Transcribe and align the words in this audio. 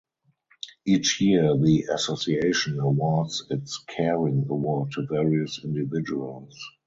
Each 0.83 1.21
year 1.21 1.55
the 1.55 1.83
Association 1.93 2.79
awards 2.79 3.45
its 3.51 3.77
Caring 3.85 4.47
Award 4.49 4.93
to 4.93 5.05
various 5.05 5.63
individuals. 5.63 6.59